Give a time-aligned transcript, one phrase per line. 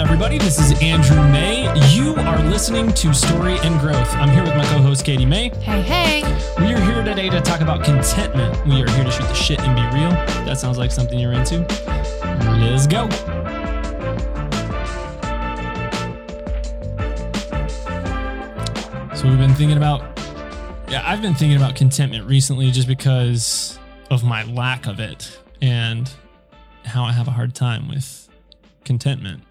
[0.00, 0.38] everybody?
[0.38, 1.64] This is Andrew May.
[1.90, 3.94] You are listening to Allegory and Elm.
[4.18, 5.50] I'm here with my co host, Katie May.
[5.50, 6.22] Hey, hey.
[6.58, 8.66] We are here today to talk about contentment.
[8.66, 10.10] We are here to shoot the shit and be real.
[10.46, 11.58] That sounds like something you're into.
[12.60, 13.10] Let's go.
[19.14, 20.18] So, we've been thinking about,
[20.88, 23.78] yeah, I've been thinking about contentment recently just because
[24.10, 26.10] of my lack of it and
[26.86, 28.30] how I have a hard time with
[28.84, 29.42] contentment.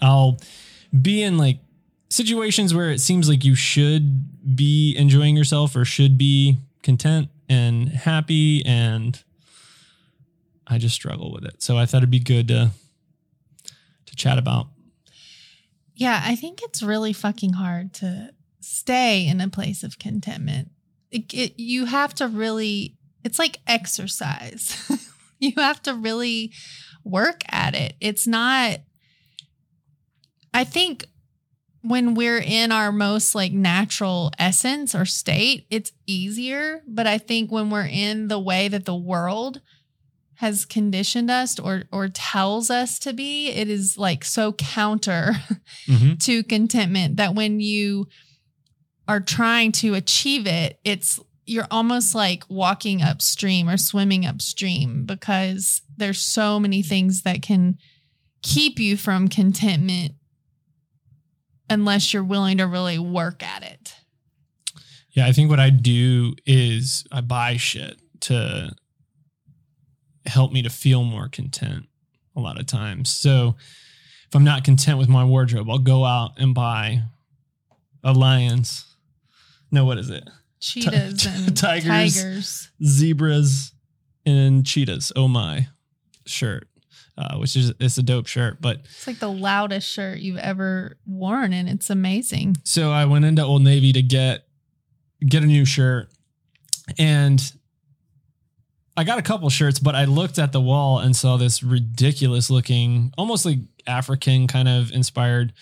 [0.00, 0.38] I'll
[1.00, 1.58] be in like
[2.08, 7.88] situations where it seems like you should be enjoying yourself or should be content and
[7.88, 9.22] happy and
[10.66, 11.62] I just struggle with it.
[11.62, 12.70] So I thought it'd be good to
[14.06, 14.68] to chat about.
[15.94, 20.70] Yeah, I think it's really fucking hard to stay in a place of contentment.
[21.10, 24.90] It, it, you have to really, it's like exercise.
[25.40, 26.52] you have to really
[27.02, 27.94] work at it.
[28.00, 28.78] It's not,
[30.52, 31.06] I think
[31.82, 36.82] when we're in our most like natural essence or state, it's easier.
[36.86, 39.60] But I think when we're in the way that the world
[40.34, 45.32] has conditioned us or or tells us to be, it is like so counter
[45.86, 46.14] Mm-hmm.
[46.18, 48.06] to contentment that when you
[49.06, 55.80] are trying to achieve it, it's you're almost like walking upstream or swimming upstream because
[55.96, 57.78] there's so many things that can
[58.42, 60.12] keep you from contentment
[61.70, 63.94] unless you're willing to really work at it.
[65.10, 68.72] Yeah, I think what I do is I buy shit to
[70.26, 71.86] help me to feel more content
[72.36, 73.10] a lot of times.
[73.10, 73.56] So
[74.28, 77.02] if I'm not content with my wardrobe, I'll go out and buy
[78.04, 78.84] a lion's.
[79.70, 80.28] No, what is it?
[80.60, 82.14] Cheetahs t- and tigers.
[82.14, 82.70] tigers.
[82.84, 83.72] Zebras
[84.26, 85.12] and cheetahs.
[85.16, 85.68] Oh my
[86.26, 86.68] shirt,
[87.18, 88.60] uh, which is it's a dope shirt.
[88.60, 92.56] But It's like the loudest shirt you've ever worn, and it's amazing.
[92.64, 94.46] so I went into Old Navy to get
[95.26, 96.08] get a new shirt,
[96.96, 97.42] and
[98.96, 102.50] I got a couple shirts, but I looked at the wall and saw this ridiculous
[102.50, 105.52] looking, almost like African kind of inspired.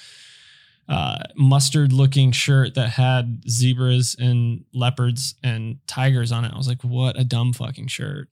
[0.88, 6.52] Uh, mustard looking shirt that had zebras and leopards and tigers on it.
[6.54, 8.28] I was like, what a dumb fucking shirt.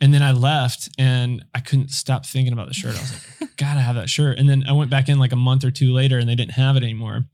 [0.00, 2.96] And then I left and I couldn't stop thinking about the shirt.
[2.96, 4.38] I was like, gotta have that shirt.
[4.38, 6.52] And then I went back in like a month or two later and they didn't
[6.52, 7.26] have it anymore.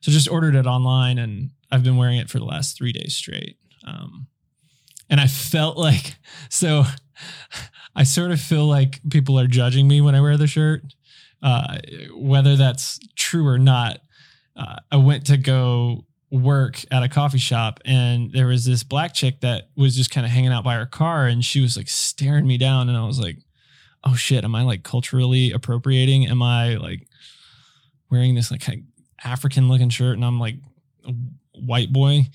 [0.00, 3.14] So just ordered it online and I've been wearing it for the last three days
[3.14, 3.58] straight.
[3.86, 4.28] Um,
[5.10, 6.16] and I felt like,
[6.48, 6.84] so
[7.94, 10.82] I sort of feel like people are judging me when I wear the shirt.
[11.42, 11.78] Uh,
[12.14, 14.00] whether that's true or not,
[14.56, 19.14] uh, I went to go work at a coffee shop and there was this black
[19.14, 21.88] chick that was just kind of hanging out by her car and she was like
[21.88, 23.38] staring me down and I was like,
[24.04, 26.26] oh shit, am I like culturally appropriating?
[26.26, 27.08] Am I like
[28.10, 28.64] wearing this like
[29.24, 30.56] African looking shirt and I'm like
[31.06, 31.12] a
[31.54, 32.26] white boy?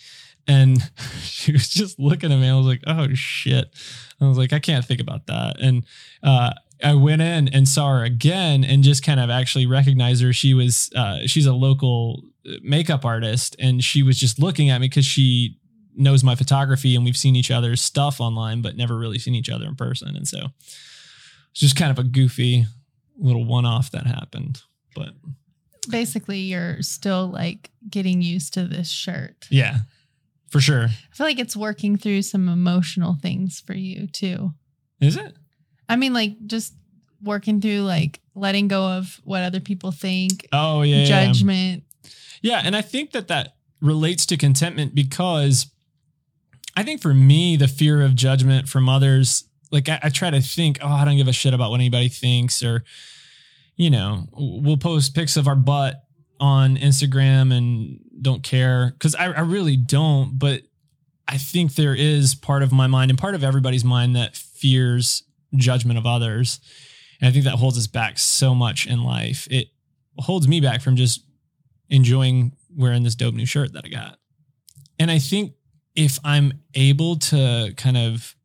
[0.47, 0.81] And
[1.21, 2.47] she was just looking at me.
[2.47, 3.73] And I was like, oh shit.
[4.19, 5.59] I was like, I can't think about that.
[5.59, 5.85] And
[6.23, 6.51] uh,
[6.83, 10.33] I went in and saw her again and just kind of actually recognized her.
[10.33, 12.23] She was, uh, she's a local
[12.61, 15.57] makeup artist and she was just looking at me because she
[15.95, 19.49] knows my photography and we've seen each other's stuff online, but never really seen each
[19.49, 20.15] other in person.
[20.15, 20.47] And so
[21.51, 22.65] it's just kind of a goofy
[23.17, 24.61] little one off that happened.
[24.95, 25.09] But
[25.89, 29.47] Basically, you're still like getting used to this shirt.
[29.49, 29.79] yeah,
[30.49, 30.85] for sure.
[30.85, 34.51] I feel like it's working through some emotional things for you too.
[34.99, 35.35] Is it?
[35.91, 36.73] I mean, like just
[37.23, 40.95] working through like letting go of what other people think, Oh, yeah.
[40.95, 41.25] yeah, yeah.
[41.25, 41.83] judgment.
[42.41, 45.67] Yeah, and I think that that relates to contentment because
[46.75, 50.41] I think for me, the fear of judgment from others, like I, I try to
[50.41, 52.83] think, oh, I don't give a shit about what anybody thinks, or
[53.75, 56.03] you know, we'll post pics of our butt
[56.39, 60.37] on Instagram and don't care because I, I really don't.
[60.39, 60.61] But
[61.27, 65.23] I think there is part of my mind and part of everybody's mind that fears
[65.55, 66.59] judgment of others.
[67.19, 69.47] And I think that holds us back so much in life.
[69.51, 69.67] It
[70.17, 71.25] holds me back from just
[71.89, 74.17] enjoying wearing this dope new shirt that I got.
[74.97, 75.53] And I think
[75.95, 78.35] if I'm able to kind of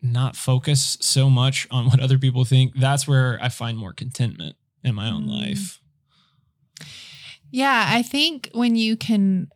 [0.00, 4.56] not focus so much on what other people think, that's where I find more contentment
[4.82, 5.30] in my own Mm.
[5.30, 5.80] life.
[7.50, 9.48] Yeah, I think when you can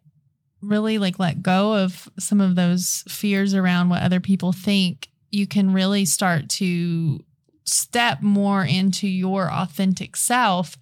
[0.61, 5.46] really like let go of some of those fears around what other people think, you
[5.46, 7.25] can really start to
[7.64, 10.76] step more into your authentic self.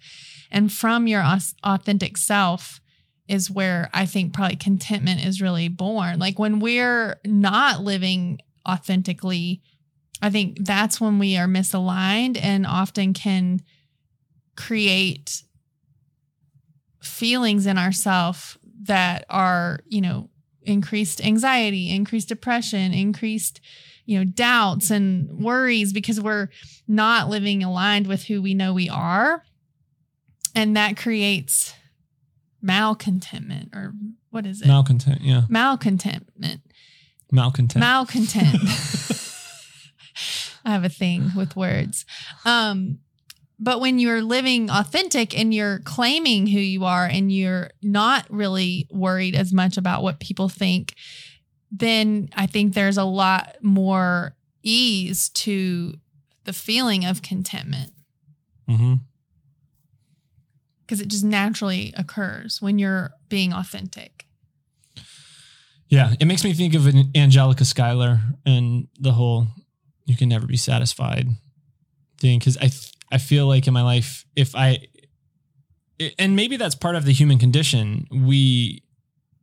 [0.51, 1.23] And from your
[1.63, 2.79] authentic self
[3.27, 6.19] is where I think probably contentment is really born.
[6.19, 9.61] Like when we're not living authentically,
[10.21, 13.61] I think that's when we are misaligned and often can
[14.55, 15.43] create
[17.01, 20.29] feelings in ourselves that are, you know,
[20.61, 23.61] increased anxiety, increased depression, increased,
[24.05, 26.49] you know, doubts and worries because we're
[26.87, 29.43] not living aligned with who we know we are.
[30.53, 31.73] And that creates
[32.63, 33.93] malcontentment or
[34.29, 34.67] what is it?
[34.67, 35.43] Malcontent, yeah.
[35.49, 36.61] Malcontentment.
[37.31, 37.81] Malcontent.
[37.81, 38.61] Malcontent.
[40.65, 42.05] I have a thing with words.
[42.45, 42.99] Um,
[43.59, 48.87] but when you're living authentic and you're claiming who you are and you're not really
[48.91, 50.95] worried as much about what people think,
[51.79, 55.95] then I think there's a lot more ease to
[56.43, 57.91] the feeling of contentment
[58.67, 58.95] hmm
[60.85, 64.25] because it just naturally occurs when you're being authentic.
[65.89, 69.47] Yeah, it makes me think of an Angelica Schuyler and the whole
[70.05, 71.27] "you can never be satisfied"
[72.19, 72.39] thing.
[72.39, 74.79] Because I, th- I feel like in my life, if I,
[76.17, 78.83] and maybe that's part of the human condition, we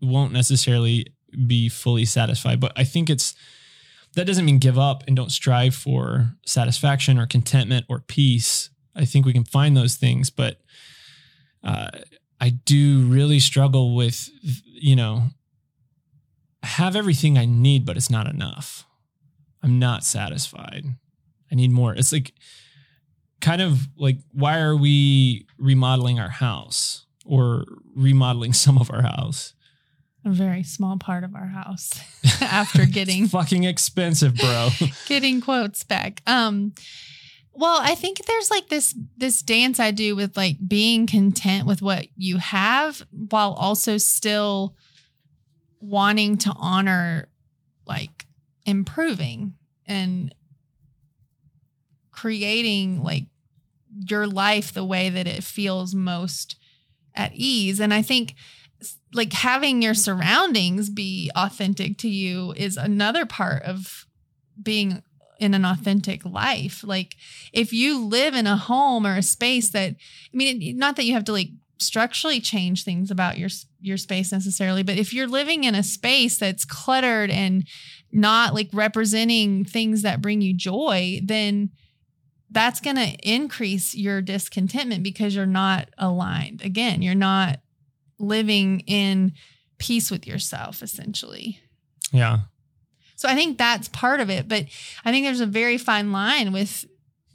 [0.01, 1.07] won't necessarily
[1.47, 2.61] be fully satisfied.
[2.61, 3.35] But I think it's
[4.15, 8.71] that doesn't mean give up and don't strive for satisfaction or contentment or peace.
[8.95, 10.61] I think we can find those things, but
[11.65, 11.89] uh,
[12.41, 14.29] I do really struggle with,
[14.67, 15.29] you know,
[16.63, 18.85] have everything I need, but it's not enough.
[19.63, 20.85] I'm not satisfied.
[21.51, 21.95] I need more.
[21.95, 22.35] It's like
[23.41, 27.65] kind of like why are we remodeling our house or
[27.95, 29.55] remodeling some of our house?
[30.25, 31.91] A very small part of our house
[32.41, 34.69] after getting fucking expensive, bro.
[35.09, 36.23] getting quotes back.
[36.27, 36.75] Um
[37.55, 41.83] well, I think there's like this this dance I do with like being content with
[41.83, 44.75] what you have while also still
[45.81, 47.29] wanting to honor
[47.87, 48.27] like
[48.65, 49.55] improving
[49.87, 50.35] and
[52.11, 53.25] creating like
[54.09, 56.57] your life the way that it feels most
[57.15, 57.81] at ease.
[57.81, 58.35] And I think
[59.13, 64.07] like having your surroundings be authentic to you is another part of
[64.61, 65.03] being
[65.39, 66.85] in an authentic life.
[66.85, 67.17] Like
[67.53, 71.15] if you live in a home or a space that I mean not that you
[71.15, 73.49] have to like structurally change things about your
[73.81, 77.67] your space necessarily, but if you're living in a space that's cluttered and
[78.13, 81.71] not like representing things that bring you joy, then
[82.51, 86.63] that's going to increase your discontentment because you're not aligned.
[86.63, 87.61] Again, you're not
[88.23, 89.33] living in
[89.79, 91.61] peace with yourself essentially.
[92.13, 92.39] yeah.
[93.17, 94.49] So I think that's part of it.
[94.49, 94.67] But
[95.05, 96.85] I think there's a very fine line with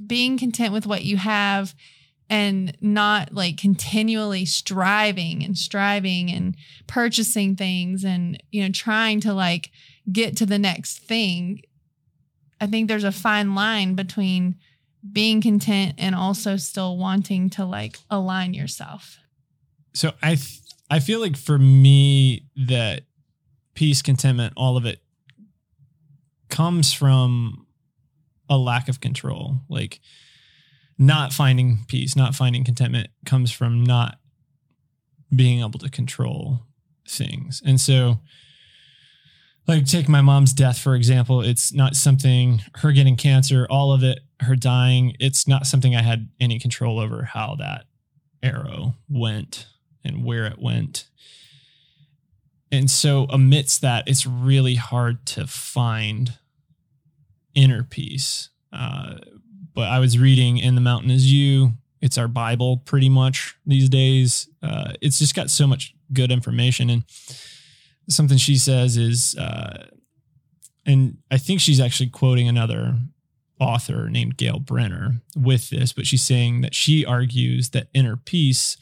[0.06, 1.74] being content with what you have
[2.30, 6.57] and not like continually striving and striving and
[6.88, 9.72] purchasing things and, you know, trying to like
[10.12, 11.62] get to the next thing.
[12.60, 14.57] I think there's a fine line between
[15.10, 19.19] being content and also still wanting to like align yourself.
[19.94, 23.01] So I th- I feel like for me that
[23.74, 25.00] peace, contentment, all of it
[26.50, 27.68] comes from
[28.50, 29.60] a lack of control.
[29.69, 30.00] Like
[30.98, 34.19] not finding peace, not finding contentment comes from not
[35.36, 36.62] being able to control
[37.07, 37.62] things.
[37.65, 38.20] And so
[39.67, 44.03] like take my mom's death for example, it's not something her getting cancer, all of
[44.03, 47.86] it, her dying, it's not something I had any control over how that
[48.41, 49.67] arrow went
[50.07, 51.07] and where it went.
[52.71, 56.33] And so, amidst that, it's really hard to find
[57.53, 58.49] inner peace.
[58.73, 59.15] Uh,
[59.73, 61.73] but I was reading In the Mountain Is You.
[62.01, 64.49] It's our Bible pretty much these days.
[64.61, 66.89] Uh, it's just got so much good information.
[66.89, 67.03] And
[68.09, 69.87] something she says is, uh,
[70.85, 72.97] and I think she's actually quoting another
[73.59, 78.77] author named Gail Brenner with this, but she's saying that she argues that inner peace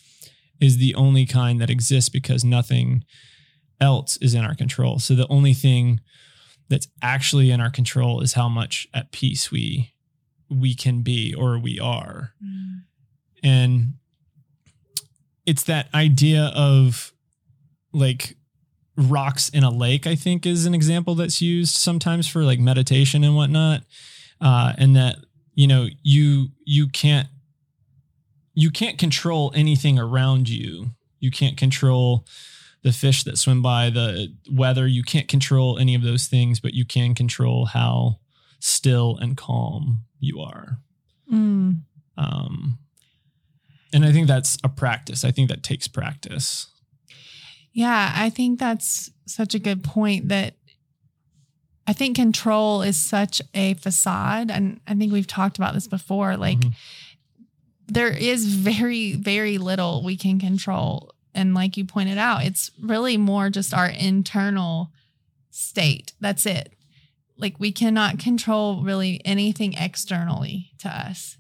[0.62, 3.04] is the only kind that exists because nothing
[3.82, 5.00] else is in our control.
[5.00, 6.00] So the only thing
[6.70, 9.94] that's actually in our control is how much at peace we
[10.50, 12.34] we can be or we are.
[13.44, 13.94] And
[15.46, 17.14] it's that idea of
[17.94, 18.36] like
[18.98, 23.24] rocks in a lake, I think is an example that's used sometimes for like meditation
[23.24, 23.82] and whatnot.
[24.42, 25.18] Uh, and that,
[25.54, 27.28] you know, you you can't
[28.56, 30.92] you can't control anything around you.
[31.20, 32.26] You can't control
[32.82, 34.88] the fish that swim by, the weather.
[34.88, 38.20] You can't control any of those things, but you can control how
[38.60, 40.80] still and calm you are.
[41.32, 41.82] Mm.
[42.18, 42.80] Um,
[43.92, 45.26] and I think that's a practice.
[45.26, 46.68] I think that takes practice.
[47.74, 50.56] Yeah, I think that's such a good point that
[51.88, 54.50] I think control is such a facade.
[54.50, 56.38] And I think we've talked about this before.
[56.38, 56.74] Like, Mhm.
[57.96, 61.14] There is very, very little we can control.
[61.34, 64.92] And like you pointed out, it's really more just our internal
[65.50, 66.14] state.
[66.20, 66.74] That's it.
[67.38, 71.38] Like we cannot control really anything externally to us.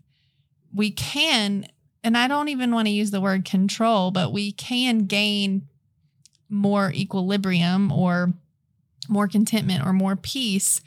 [0.73, 1.67] We can,
[2.03, 5.67] and I don't even want to use the word control, but we can gain
[6.49, 8.33] more equilibrium or
[9.09, 10.79] more contentment or more peace.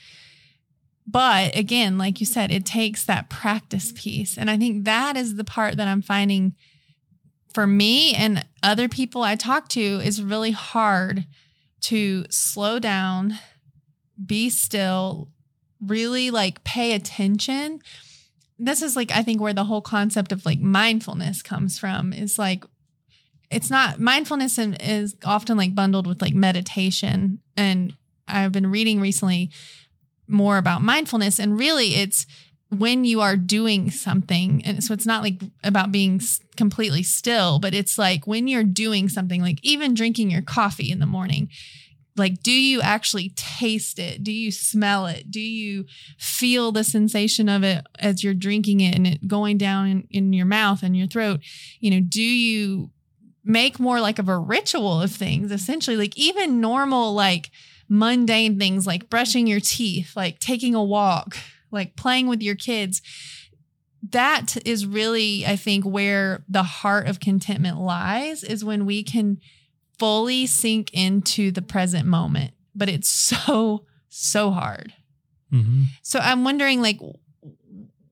[1.11, 4.37] But again, like you said, it takes that practice piece.
[4.37, 6.55] And I think that is the part that I'm finding
[7.55, 11.25] for me and other people I talk to is really hard
[11.83, 13.39] to slow down,
[14.25, 15.31] be still,
[15.81, 17.81] really like pay attention.
[18.59, 22.39] This is like, I think, where the whole concept of like mindfulness comes from is
[22.39, 22.65] like,
[23.51, 27.41] it's not mindfulness and is often like bundled with like meditation.
[27.57, 27.97] And
[28.27, 29.51] I've been reading recently
[30.29, 32.27] more about mindfulness, and really it's
[32.71, 36.21] when you are doing something and so it's not like about being
[36.55, 40.99] completely still but it's like when you're doing something like even drinking your coffee in
[40.99, 41.49] the morning
[42.19, 44.23] like do you actually taste it?
[44.23, 45.31] Do you smell it?
[45.31, 45.87] Do you
[46.19, 50.33] feel the sensation of it as you're drinking it and it going down in, in
[50.33, 51.41] your mouth and your throat?
[51.81, 52.91] You know do you
[53.45, 55.97] make more like of a ritual of things essentially?
[55.97, 57.51] Like even normal like
[57.89, 61.37] mundane things like brushing your teeth like taking a walk
[61.71, 63.03] like playing with your kids.
[64.11, 69.39] That is really i think where the heart of contentment lies is when we can
[69.99, 72.53] fully sink into the present moment.
[72.75, 74.93] But it's so so hard.
[75.51, 75.85] Mm-hmm.
[76.03, 77.01] so i'm wondering like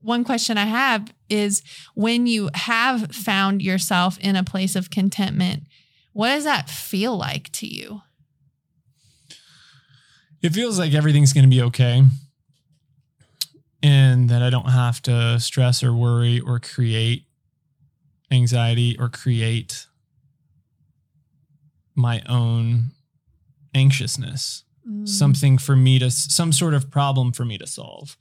[0.01, 1.61] one question i have is
[1.93, 5.65] when you have found yourself in a place of contentment
[6.13, 8.01] what does that feel like to you
[10.47, 12.01] it feels like everything's going to be okay
[13.83, 17.25] and that I don't have to stress or worry or create
[18.31, 19.87] anxiety or create
[21.95, 22.91] my own
[23.75, 25.05] anxiousness, mm.
[25.05, 28.15] something for me to, some sort of problem for me to solve.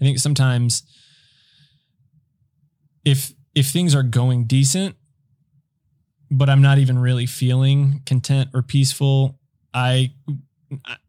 [0.00, 0.82] I think sometimes
[3.04, 4.96] if, if things are going decent,
[6.28, 9.38] but I'm not even really feeling content or peaceful,
[9.72, 10.14] I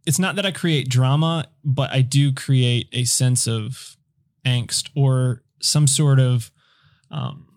[0.05, 3.97] it's not that I create drama, but I do create a sense of
[4.45, 6.51] angst or some sort of
[7.11, 7.47] um,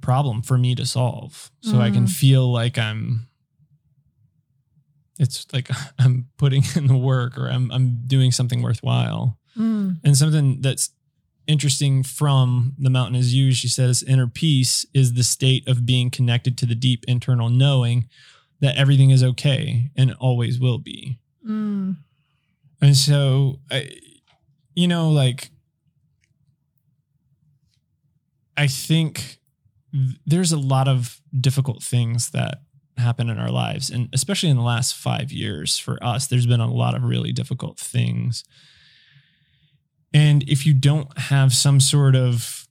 [0.00, 1.50] problem for me to solve.
[1.62, 1.80] So mm.
[1.80, 2.10] I can mm.
[2.10, 3.28] feel like I'm
[5.18, 9.38] it's like I'm putting in the work or I'm I'm doing something worthwhile.
[9.58, 9.98] Mm.
[10.04, 10.90] And something that's
[11.46, 16.10] interesting from the mountain is you, she says inner peace is the state of being
[16.10, 18.08] connected to the deep internal knowing
[18.60, 21.18] that everything is okay and always will be.
[21.46, 21.96] Mm.
[22.80, 23.90] And so, I,
[24.74, 25.50] you know, like,
[28.56, 29.38] I think
[29.92, 32.58] th- there's a lot of difficult things that
[32.96, 33.90] happen in our lives.
[33.90, 37.32] And especially in the last five years for us, there's been a lot of really
[37.32, 38.44] difficult things.
[40.12, 42.63] And if you don't have some sort of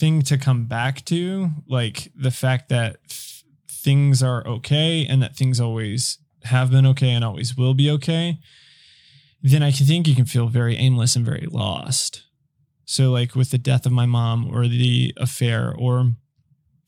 [0.00, 5.36] thing to come back to, like the fact that th- things are okay and that
[5.36, 8.38] things always have been okay and always will be okay,
[9.42, 12.24] then I think you can feel very aimless and very lost.
[12.86, 16.12] So, like with the death of my mom or the affair or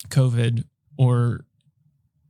[0.08, 0.64] COVID
[0.96, 1.44] or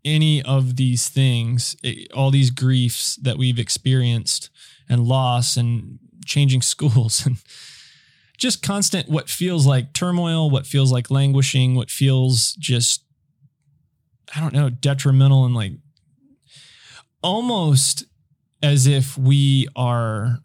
[0.05, 4.51] any of these things, it, all these griefs that we've experienced
[4.89, 7.39] and loss and changing schools and
[8.43, 13.05] just constant what feels like turmoil, what feels like languishing, what feels just
[14.35, 15.73] I don't know, detrimental and like
[17.23, 18.05] almost
[18.63, 20.39] as if we are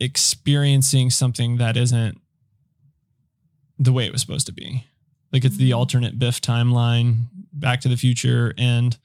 [0.00, 2.18] experiencing something that isn't
[3.78, 4.86] the way it was supposed to be.
[5.30, 5.78] Like it's the mm-hmm.
[5.78, 8.96] alternate Biff timeline, Back to the Future, and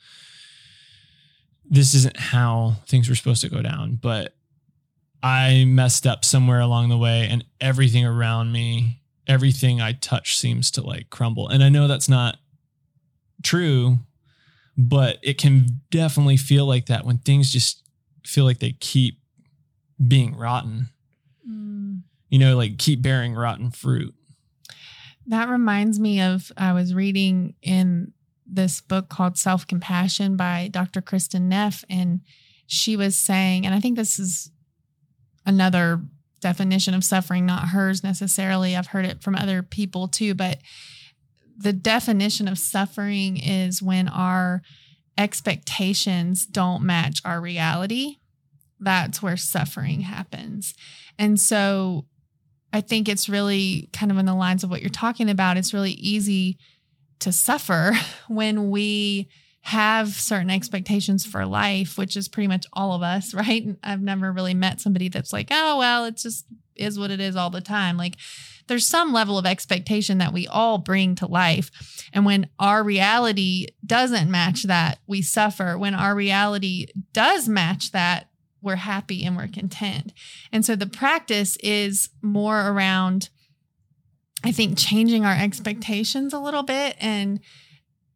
[1.69, 3.99] this isn't how things were supposed to go down.
[4.01, 4.35] But
[5.23, 10.69] I messed up somewhere along the way and everything around me, everything I touch seems
[10.71, 11.47] to like crumble.
[11.47, 12.37] And I know that's not
[13.41, 13.99] true,
[14.77, 17.87] but it can definitely feel like that when things just
[18.25, 19.19] feel like they keep
[20.05, 20.89] being rotten.
[21.49, 22.01] Mm.
[22.29, 24.13] You know, like keep bearing rotten fruit.
[25.27, 28.11] That reminds me of I was reading in
[28.45, 31.01] this book called Self Compassion by Dr.
[31.01, 32.19] Kristin Neff, and
[32.67, 34.51] she was saying, and I think this is
[35.45, 36.01] another
[36.39, 38.75] definition of suffering, not hers necessarily.
[38.75, 40.59] I've heard it from other people too, but
[41.57, 44.61] the definition of suffering is when our
[45.17, 48.17] expectations don't match our reality
[48.83, 50.73] that's where suffering happens.
[51.17, 52.05] And so
[52.71, 55.57] I think it's really kind of in the lines of what you're talking about.
[55.57, 56.57] It's really easy
[57.19, 57.93] to suffer
[58.27, 59.29] when we
[59.65, 63.65] have certain expectations for life, which is pretty much all of us, right?
[63.81, 67.35] I've never really met somebody that's like, oh, well, it just is what it is
[67.35, 67.95] all the time.
[67.95, 68.15] Like,
[68.67, 71.71] there's some level of expectation that we all bring to life.
[72.13, 75.77] And when our reality doesn't match that, we suffer.
[75.77, 78.29] When our reality does match that,
[78.61, 80.13] we're happy and we're content.
[80.51, 83.29] And so the practice is more around,
[84.43, 86.95] I think, changing our expectations a little bit.
[86.99, 87.41] And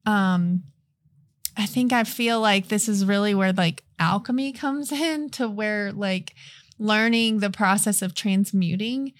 [0.05, 0.63] um,
[1.57, 5.91] I think I feel like this is really where like alchemy comes in to where
[5.91, 6.33] like
[6.79, 9.13] learning the process of transmuting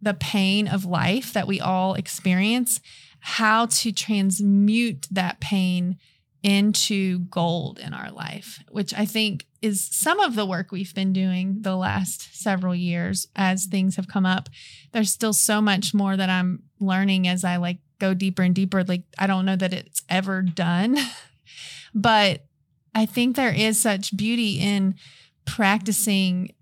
[0.00, 2.80] the pain of life that we all experience,
[3.20, 5.98] how to transmute that pain
[6.44, 11.12] into gold in our life, which I think is some of the work we've been
[11.12, 14.48] doing the last several years as things have come up.
[14.92, 18.84] There's still so much more that I'm learning as I like go deeper and deeper.
[18.84, 20.96] Like, I don't know that it's ever done,
[21.94, 22.44] but
[22.94, 24.94] I think there is such beauty in
[25.44, 26.54] practicing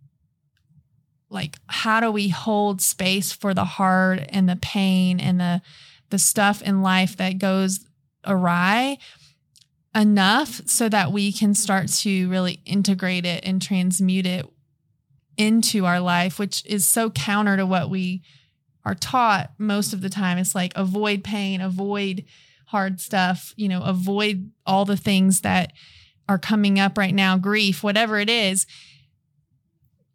[1.28, 5.62] like how do we hold space for the hard and the pain and the
[6.10, 7.84] the stuff in life that goes
[8.24, 8.96] awry
[9.94, 14.46] enough so that we can start to really integrate it and transmute it
[15.36, 18.22] into our life which is so counter to what we
[18.86, 20.38] are taught most of the time.
[20.38, 22.24] It's like avoid pain avoid
[22.66, 25.72] hard stuff you know avoid all the things that
[26.28, 28.66] are coming up right now grief whatever it is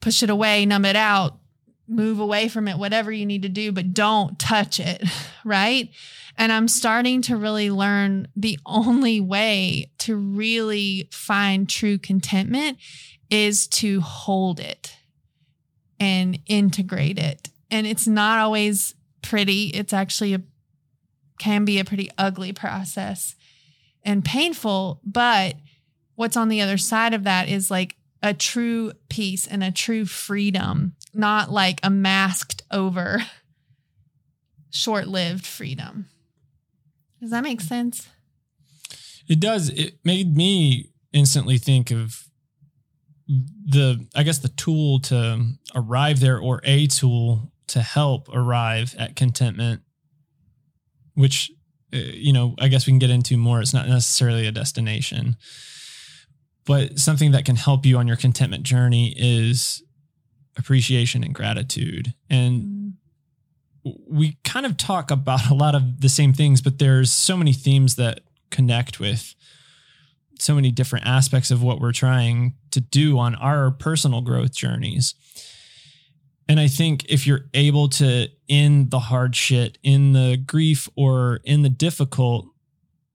[0.01, 1.37] push it away, numb it out,
[1.87, 5.03] move away from it, whatever you need to do, but don't touch it.
[5.43, 5.89] Right.
[6.37, 12.77] And I'm starting to really learn the only way to really find true contentment
[13.31, 14.95] is to hold it
[15.99, 17.49] and integrate it.
[17.71, 19.69] And it's not always pretty.
[19.69, 20.43] It's actually a
[21.41, 23.35] can be a pretty ugly process
[24.03, 25.55] and painful, but
[26.13, 30.05] what's on the other side of that is like a true peace and a true
[30.05, 33.23] freedom, not like a masked over
[34.69, 36.05] short lived freedom.
[37.19, 38.07] Does that make sense?
[39.27, 39.69] It does.
[39.69, 42.27] It made me instantly think of
[43.27, 49.15] the, I guess, the tool to arrive there or a tool to help arrive at
[49.15, 49.81] contentment,
[51.21, 51.51] which,
[51.93, 53.61] uh, you know, I guess we can get into more.
[53.61, 55.37] It's not necessarily a destination
[56.65, 59.83] but something that can help you on your contentment journey is
[60.57, 62.13] appreciation and gratitude.
[62.29, 62.93] And
[63.83, 67.53] we kind of talk about a lot of the same things, but there's so many
[67.53, 69.33] themes that connect with
[70.39, 75.13] so many different aspects of what we're trying to do on our personal growth journeys.
[76.51, 81.39] And I think if you're able to, in the hard shit, in the grief, or
[81.45, 82.45] in the difficult,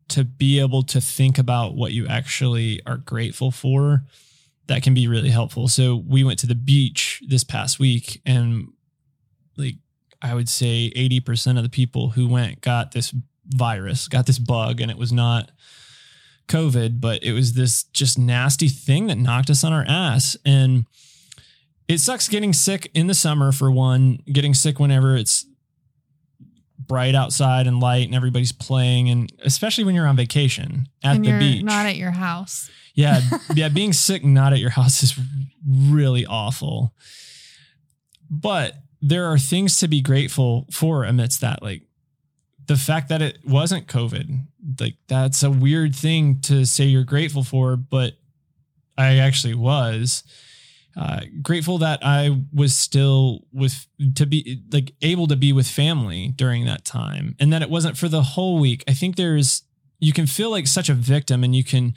[0.09, 4.05] to be able to think about what you actually are grateful for
[4.69, 5.69] that can be really helpful.
[5.69, 8.69] So we went to the beach this past week and
[9.59, 9.75] like
[10.23, 13.15] i would say 80% of the people who went got this
[13.49, 15.51] virus got this bug and it was not
[16.49, 20.39] covid but it was this just nasty thing that knocked us on our ass.
[20.45, 20.87] And
[21.89, 25.47] it sucks getting sick in the summer for one getting sick whenever it's
[26.79, 31.25] bright outside and light and everybody's playing and especially when you're on vacation at and
[31.25, 31.65] the beach.
[31.65, 32.71] not at your house.
[32.95, 33.21] Yeah
[33.55, 35.19] yeah being sick not at your house is
[35.69, 36.95] really awful.
[38.31, 41.83] But there are things to be grateful for amidst that like
[42.67, 44.47] the fact that it wasn't covid
[44.81, 48.15] like that's a weird thing to say you're grateful for but
[48.99, 50.25] i actually was
[50.97, 56.29] uh, grateful that I was still with to be like able to be with family
[56.29, 58.83] during that time and that it wasn't for the whole week.
[58.89, 59.63] I think there's
[59.99, 61.95] you can feel like such a victim and you can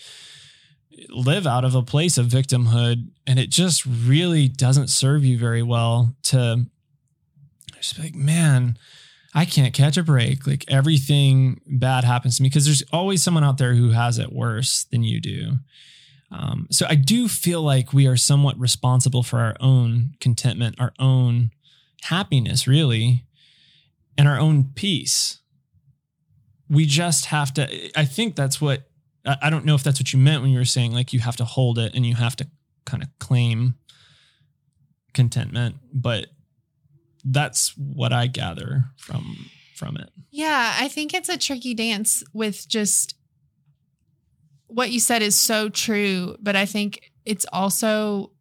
[1.10, 5.64] live out of a place of victimhood and it just really doesn't serve you very
[5.64, 6.66] well to
[7.78, 8.78] just be like, man,
[9.34, 10.46] I can't catch a break.
[10.46, 14.34] Like everything bad happens to me because there's always someone out there who has it
[14.34, 15.54] worse than you do.
[16.32, 20.94] Um, so I do feel like we are somewhat responsible for our own contentment, our
[21.00, 21.52] own
[22.04, 23.26] happiness, really,
[24.18, 25.40] and our own peace.
[26.70, 28.84] We just have to, I think that's what,
[29.26, 31.36] I don't know if that's what you meant when you were saying like you have
[31.38, 32.48] to hold it and you have to
[32.86, 33.76] kind of claim
[35.14, 36.28] contentment, but
[37.26, 40.10] that's what I gather from from it.
[40.30, 43.16] Yeah, I think it's a tricky dance with just
[44.70, 48.32] what you said is so true, but I think it's also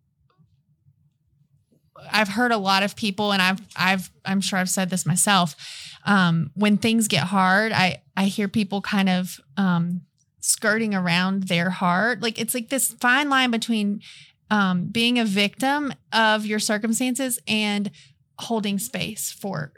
[2.12, 5.56] I've heard a lot of people, and I've I've I'm sure I've said this myself.
[6.04, 10.02] Um, when things get hard, I I hear people kind of um,
[10.40, 12.20] skirting around their heart.
[12.22, 14.00] Like it's like this fine line between
[14.50, 17.90] um, being a victim of your circumstances and
[18.38, 19.72] holding space for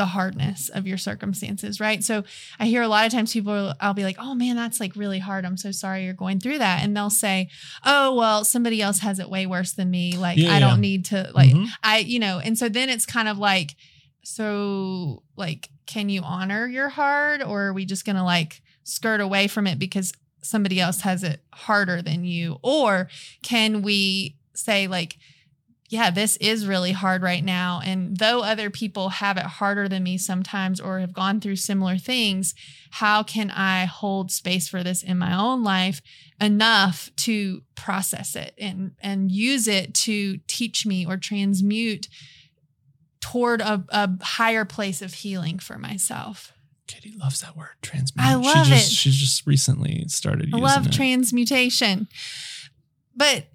[0.00, 2.02] the hardness of your circumstances, right?
[2.02, 2.24] So
[2.58, 5.18] I hear a lot of times people, I'll be like, oh man, that's like really
[5.18, 5.44] hard.
[5.44, 6.82] I'm so sorry you're going through that.
[6.82, 7.50] And they'll say,
[7.84, 10.16] oh, well, somebody else has it way worse than me.
[10.16, 10.88] Like, Yeah, I don't yeah.
[10.90, 11.68] need to, like, Mhm.
[11.82, 13.76] I, you know, and so then it's kind of like,
[14.24, 19.20] so like, can you honor your hard or are we just going to like skirt
[19.20, 22.58] away from it because somebody else has it harder than you?
[22.62, 23.08] Or
[23.42, 25.18] can we say, like,
[25.90, 27.80] yeah, this is really hard right now.
[27.84, 31.98] And though other people have it harder than me sometimes or have gone through similar
[31.98, 32.54] things,
[32.92, 36.00] how can I hold space for this in my own life
[36.40, 42.06] enough to process it and, and use it to teach me or transmute
[43.20, 46.52] toward a, a higher place of healing for myself?
[46.86, 48.24] Katie loves that word transmute.
[48.24, 48.94] I love she just, it.
[48.94, 50.92] She's just recently started I love it.
[50.92, 52.06] transmutation.
[53.16, 53.46] But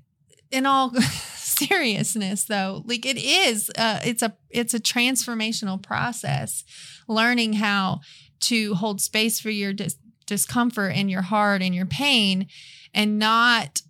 [0.52, 0.92] in all
[1.58, 6.64] seriousness though, like it is uh it's a it's a transformational process
[7.08, 8.00] learning how
[8.42, 12.48] to hold space for your dis- discomfort and your heart and your pain
[12.94, 13.82] and not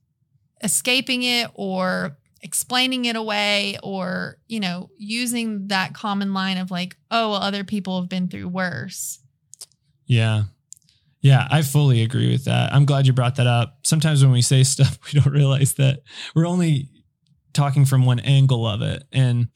[0.64, 6.96] escaping it or explaining it away or you know using that common line of like
[7.10, 9.20] oh well other people have been through worse
[10.06, 10.44] Yeah.
[11.22, 12.72] Yeah, I fully agree with that.
[12.72, 13.80] I'm glad you brought that up.
[13.84, 16.02] Sometimes when we say stuff, we don't realize that
[16.36, 16.90] we're only
[17.56, 19.04] talking from one angle of it.
[19.12, 19.48] And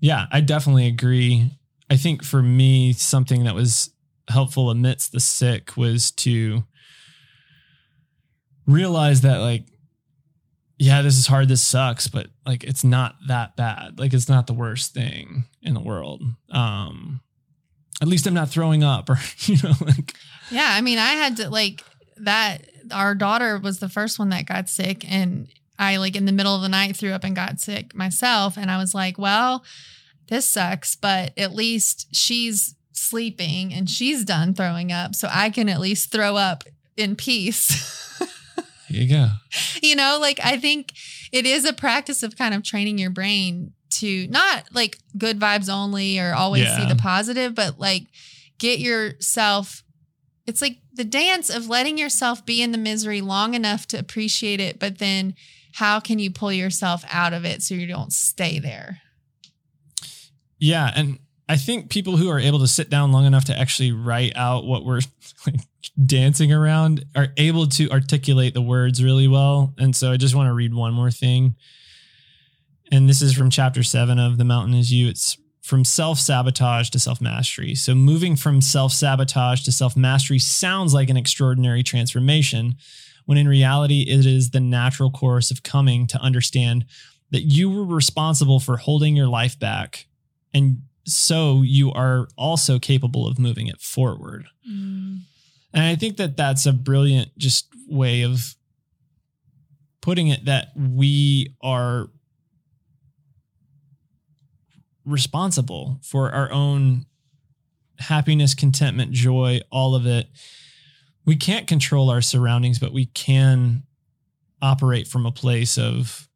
[0.00, 1.50] yeah, I definitely agree.
[1.90, 3.90] I think for me, something that was
[4.28, 6.64] helpful amidst the sick was to
[8.66, 9.66] realize that, like,
[10.78, 11.48] yeah, this is hard.
[11.48, 13.98] This sucks, but like, it's not that bad.
[13.98, 16.22] Like, it's not the worst thing in the world.
[16.50, 17.20] Um,
[18.00, 20.14] at least I'm not throwing up or, you know, like,
[20.50, 21.82] Yeah, I mean, I had to like
[22.16, 22.66] that.
[22.92, 26.54] Our daughter was the first one that got sick, and I like in the middle
[26.54, 28.56] of the night threw up and got sick myself.
[28.56, 29.64] And I was like, well,
[30.28, 35.68] this sucks, but at least she's sleeping and she's done throwing up, so I can
[35.68, 36.64] at least throw up
[36.96, 38.20] in peace.
[38.88, 39.28] you go.
[39.82, 40.92] you know, like I think
[41.32, 45.68] it is a practice of kind of training your brain to not like good vibes
[45.68, 48.04] only or always see the positive, but like
[48.58, 49.82] get yourself.
[50.46, 54.60] It's like the dance of letting yourself be in the misery long enough to appreciate
[54.60, 55.34] it, but then
[55.74, 59.00] how can you pull yourself out of it so you don't stay there?
[60.60, 60.88] Yeah.
[60.94, 64.36] And I think people who are able to sit down long enough to actually write
[64.36, 65.00] out what we're
[65.46, 65.60] like
[66.06, 69.74] dancing around are able to articulate the words really well.
[69.76, 71.56] And so I just want to read one more thing.
[72.92, 75.08] And this is from chapter seven of The Mountain Is You.
[75.08, 77.74] It's from self sabotage to self mastery.
[77.74, 82.76] So moving from self sabotage to self mastery sounds like an extraordinary transformation,
[83.24, 86.84] when in reality, it is the natural course of coming to understand
[87.30, 90.06] that you were responsible for holding your life back.
[90.52, 94.46] And so you are also capable of moving it forward.
[94.68, 95.20] Mm.
[95.72, 98.54] And I think that that's a brilliant just way of
[100.00, 102.08] putting it that we are
[105.04, 107.06] responsible for our own
[107.98, 110.28] happiness, contentment, joy, all of it.
[111.26, 113.84] We can't control our surroundings, but we can
[114.60, 116.28] operate from a place of,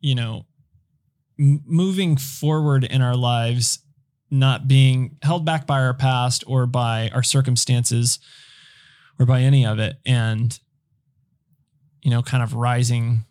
[0.00, 0.46] you know,
[1.38, 3.80] m- moving forward in our lives,
[4.30, 8.18] not being held back by our past or by our circumstances
[9.18, 9.96] or by any of it.
[10.06, 10.58] And,
[12.02, 13.24] you know, kind of rising,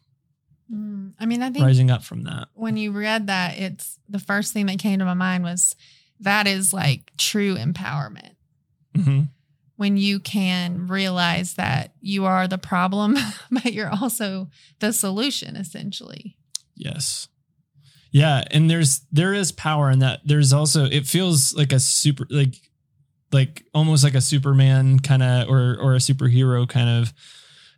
[0.72, 1.14] Mm.
[1.20, 2.50] I mean, I think rising up from that.
[2.54, 5.76] when you read that, it's the first thing that came to my mind was
[6.20, 8.36] that is like true empowerment.
[8.96, 9.22] hmm
[9.80, 13.16] when you can realize that you are the problem,
[13.52, 16.36] but you're also the solution, essentially.
[16.76, 17.30] Yes.
[18.12, 20.20] Yeah, and there's there is power in that.
[20.26, 22.56] There's also it feels like a super like
[23.32, 27.14] like almost like a Superman kind of or or a superhero kind of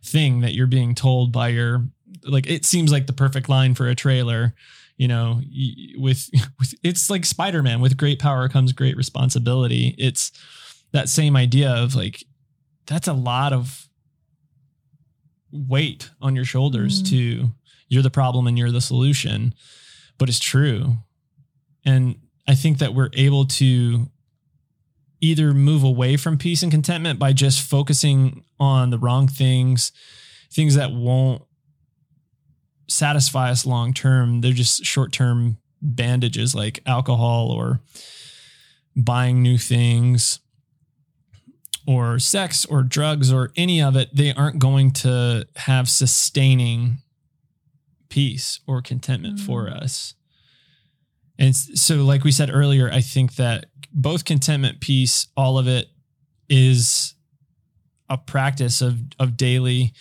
[0.04, 1.86] thing that you're being told by your
[2.24, 4.54] like it seems like the perfect line for a trailer,
[4.96, 5.40] you know,
[5.98, 9.94] with with it's like Spider-Man with great power comes great responsibility.
[9.98, 10.32] It's
[10.92, 12.24] that same idea of like
[12.86, 13.88] that's a lot of
[15.50, 17.08] weight on your shoulders Mm.
[17.10, 17.50] to
[17.88, 19.54] you're the problem and you're the solution
[20.18, 20.96] but it's true
[21.84, 22.16] and
[22.48, 24.08] i think that we're able to
[25.20, 29.92] either move away from peace and contentment by just focusing on the wrong things
[30.50, 31.42] things that won't
[32.88, 34.42] satisfy us long term.
[34.42, 37.80] They're just short term bandages like alcohol or
[38.94, 40.40] buying new things
[41.86, 44.14] or sex or drugs or any of it.
[44.14, 46.98] They aren't going to have sustaining
[48.08, 49.46] peace or contentment Mm.
[49.46, 50.14] for us.
[51.38, 55.88] And so, like we said earlier, I think that both contentment, peace, all of it
[56.48, 57.14] is
[58.08, 59.92] a practice of of daily.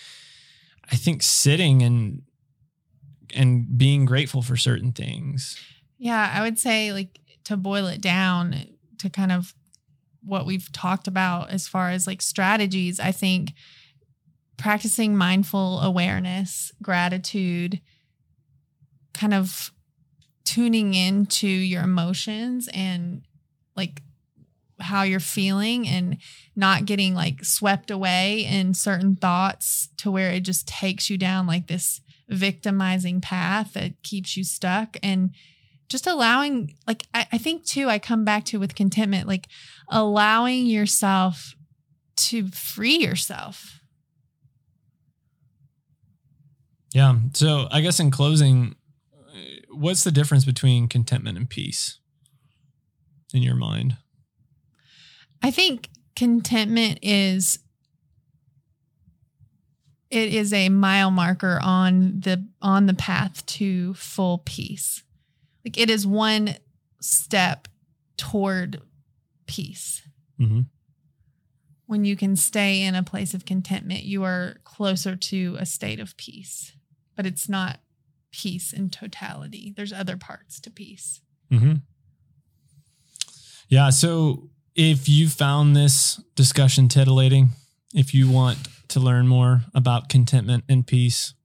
[0.91, 2.22] I think sitting and
[3.34, 5.58] and being grateful for certain things.
[5.98, 8.56] Yeah, I would say like to boil it down
[9.00, 9.56] to kind of
[10.23, 13.53] what we've talked about as far as like strategies, I think
[14.57, 17.81] practicing mindful awareness, gratitude,
[19.13, 19.71] kind of
[20.43, 23.23] tuning into your emotions and
[23.75, 24.01] like
[24.79, 26.17] how you're feeling and
[26.55, 31.47] not getting like swept away in certain thoughts to where it just takes you down
[31.47, 34.97] like this victimizing path that keeps you stuck.
[35.03, 35.31] And
[35.91, 39.47] just allowing like I, I think too i come back to with contentment like
[39.89, 41.56] allowing yourself
[42.17, 43.82] to free yourself
[46.93, 47.15] Yeah.
[47.34, 48.75] So I guess in closing,
[49.69, 51.99] what's the difference between contentment and peace
[53.34, 53.95] in your mind?
[55.41, 57.60] i think contentment is
[60.10, 65.04] it is a mile marker on the on the path to full peace
[65.65, 66.56] like it is one
[67.00, 67.67] step
[68.17, 68.82] toward
[69.47, 70.02] peace
[70.39, 70.62] Mm-hmm.
[71.86, 76.00] when you can stay in a place of contentment, you are closer to a state
[76.00, 76.71] of peace.
[77.15, 77.80] But it's not
[78.32, 79.71] peace in totality.
[79.76, 81.21] There's other parts to peace.
[81.52, 81.74] Mm-hmm.
[83.67, 83.91] Yeah.
[83.91, 87.50] So if you found this discussion titillating,
[87.93, 91.36] if you want to learn more about contentment and peace,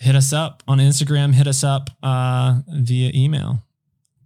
[0.00, 3.62] hit us up on Instagram, hit us up uh, via email.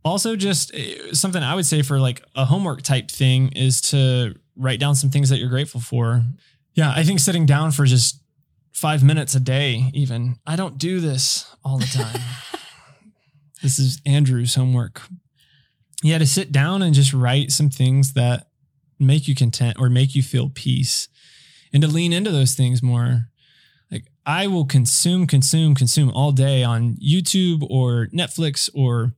[0.04, 4.34] Also, just uh, something I would say for like a homework type thing is to
[4.56, 6.22] write down some things that you're grateful for.
[6.74, 8.22] Yeah, I think sitting down for just
[8.72, 12.20] five minutes a day, even, I don't do this all the time.
[13.62, 15.02] this is Andrew's homework.
[16.02, 18.48] Yeah, to sit down and just write some things that
[19.00, 21.08] make you content or make you feel peace
[21.72, 23.30] and to lean into those things more.
[24.26, 29.12] I will consume, consume, consume all day on YouTube or Netflix or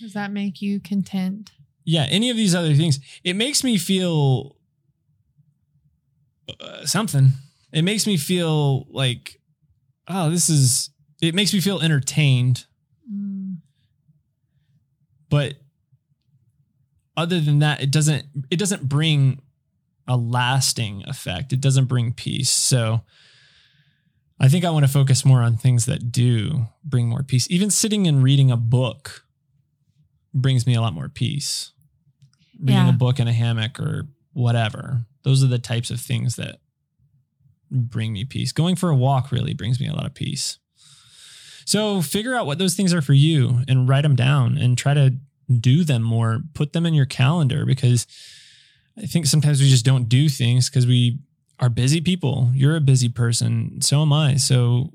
[0.00, 1.52] Does that make you content?
[1.84, 2.98] yeah, any of these other things.
[3.24, 4.56] It makes me feel
[6.60, 7.30] uh, something.
[7.72, 9.40] It makes me feel like,
[10.08, 10.90] oh, this is,
[11.22, 12.66] it makes me feel entertained.
[13.12, 13.56] Mm,
[15.30, 15.54] But
[17.16, 19.40] other than that, it doesn't, it doesn't bring
[20.08, 21.52] a lasting effect.
[21.52, 22.50] It doesn't bring peace.
[22.50, 23.02] So
[24.38, 27.46] I think I want to focus more on things that do bring more peace.
[27.50, 29.24] Even sitting and reading a book
[30.34, 31.72] brings me a lot more peace.
[32.58, 32.90] Reading Yeah.
[32.90, 35.06] a book in a hammock or whatever.
[35.22, 36.60] Those are the types of things that
[37.70, 38.52] bring me peace.
[38.52, 40.58] Going for a walk really brings me a lot of peace.
[41.64, 44.94] So figure out what those things are for you and write them down and try
[44.94, 45.16] to
[45.60, 46.42] do them more.
[46.54, 48.06] Put them in your calendar because
[48.96, 51.18] I think sometimes we just don't do things because we
[51.58, 52.50] are busy people.
[52.54, 53.80] You're a busy person.
[53.80, 54.36] So am I.
[54.36, 54.92] So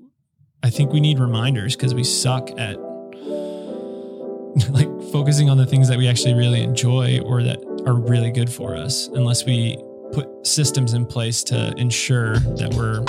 [0.63, 2.78] I think we need reminders because we suck at
[4.69, 8.50] like focusing on the things that we actually really enjoy or that are really good
[8.50, 9.78] for us unless we
[10.13, 13.02] put systems in place to ensure that we're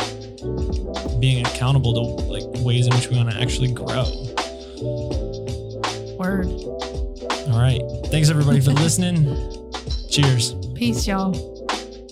[1.21, 4.05] being accountable to like ways in which we want to actually grow.
[6.17, 6.47] word.
[7.51, 7.83] All right.
[8.07, 9.25] Thanks everybody for listening.
[10.11, 10.55] Cheers.
[10.75, 11.52] Peace, y'all.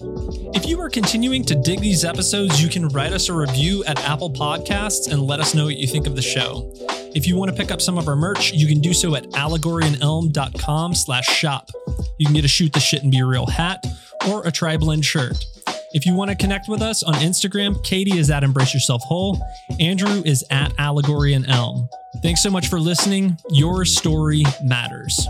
[0.02, 4.02] If you are continuing to dig these episodes, you can write us a review at
[4.02, 6.72] Apple Podcasts and let us know what you think of the show.
[7.14, 9.24] If you want to pick up some of our merch, you can do so at
[9.24, 11.70] allegoryandelm.com slash shop.
[12.18, 13.84] You can get a shoot the shit and be real hat
[14.28, 15.44] or a tri-blend shirt.
[15.92, 19.38] If you want to connect with us on Instagram, Katie is at Embrace Yourself Whole.
[19.80, 21.88] Andrew is at Allegory and Elm.
[22.22, 23.36] Thanks so much for listening.
[23.50, 25.26] Your story matters.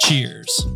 [0.00, 0.66] Cheers.